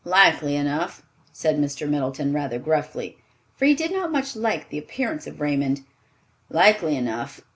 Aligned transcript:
"Likely 0.03 0.55
enough," 0.55 1.03
said 1.31 1.57
Mr. 1.59 1.87
Middleton, 1.87 2.33
rather 2.33 2.57
gruffly, 2.57 3.19
for 3.55 3.65
he 3.65 3.75
did 3.75 3.91
not 3.91 4.11
much 4.11 4.35
like 4.35 4.69
the 4.69 4.79
appearance 4.79 5.27
of 5.27 5.39
Raymond, 5.39 5.81
"likely 6.49 6.95
enough. 6.95 7.41